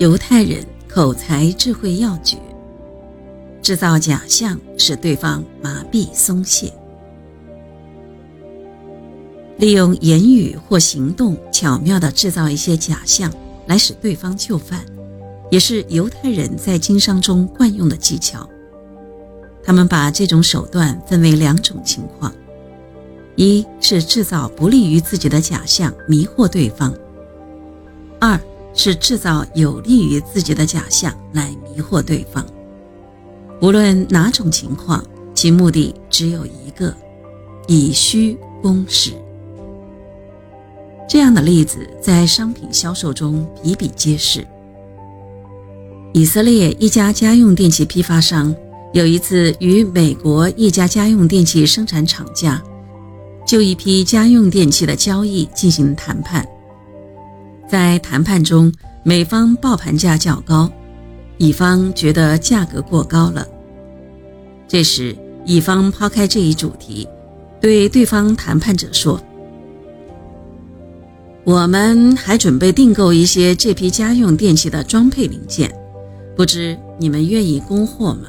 [0.00, 2.38] 犹太人口才智慧要诀：
[3.60, 6.72] 制造假象，使对方麻痹松懈；
[9.58, 13.30] 利用言语或行动巧妙地制造一些假象，
[13.66, 14.80] 来使对方就范，
[15.50, 18.48] 也是犹太人在经商中惯用的技巧。
[19.62, 22.32] 他们把这种手段分为两种情况：
[23.36, 26.90] 一是制造不利于自己的假象，迷惑对方；
[28.18, 28.40] 二。
[28.74, 32.44] 是制造有利于自己的假象来迷惑对方。
[33.60, 36.94] 无论哪种情况，其目的只有一个：
[37.66, 39.12] 以虚攻实。
[41.08, 44.46] 这样的例子在商品销售中比比皆是。
[46.12, 48.54] 以色列一家家用电器批发商
[48.92, 52.60] 有一次与美国一家家用电器生产厂家
[53.46, 56.46] 就一批家用电器的交易进行谈判。
[57.70, 58.72] 在谈判中，
[59.04, 60.68] 美方报盘价较高，
[61.38, 63.46] 乙方觉得价格过高了。
[64.66, 67.08] 这时，乙方抛开这一主题，
[67.60, 69.20] 对对方谈判者说
[71.46, 75.72] ：“我们还准备订购一些这批家用电器的装配零件，
[76.36, 78.26] 不知你们愿意供货吗？”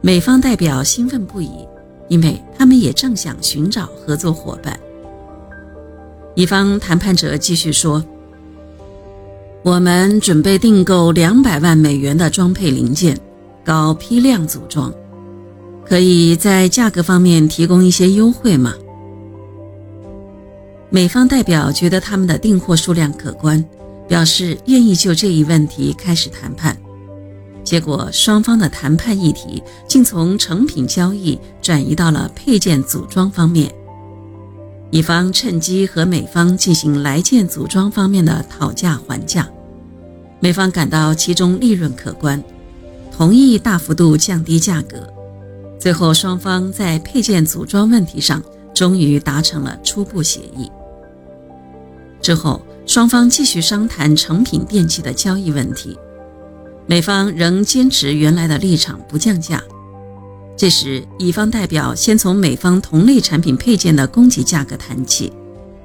[0.00, 1.66] 美方代表兴奋不已，
[2.08, 4.78] 因为他们也正想寻找合作伙伴。
[6.36, 8.04] 乙方谈判者继续说
[9.64, 13.18] ：“我们准备订购两百万美元的装配零件，
[13.64, 14.92] 搞批量组装，
[15.86, 18.74] 可以在价格方面提供一些优惠吗？”
[20.90, 23.64] 美方代表觉得他们的订货数量可观，
[24.06, 26.76] 表示愿意就这一问题开始谈判。
[27.64, 33.72] 结果，双方的谈判议题竟从成品交易转移到了配件组装方面。
[34.90, 39.48] 乙方趁机和美方进行来件组装方面的讨价还价，
[40.40, 42.42] 美方感到其中利润可观，
[43.10, 45.12] 同意大幅度降低价格。
[45.78, 50.70] 最后，双方在配件组装问题上终于达成了初步协议。
[52.22, 55.98] 之后，双方继续商谈成品电器的交易问题，
[56.86, 59.62] 美方仍坚持原来的立场，不降价。
[60.56, 65.30] 这时，乙方代表先从美方同类产品配件的供给价格谈起，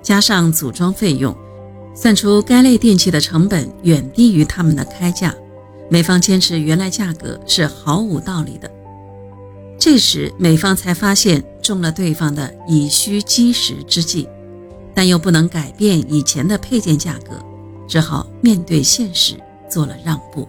[0.02, 1.36] 加上组装费用，
[1.94, 5.36] 算出该类电器的成本远低于他们的开价。
[5.90, 8.72] 美方坚持原来价格是毫无道理的。
[9.78, 14.30] 这时，美方才发现中了对方的以虚击实之计，
[14.94, 17.44] 但又不能改变以前的配件价格，
[17.90, 19.36] 只好面对现实
[19.70, 20.48] 做了让步。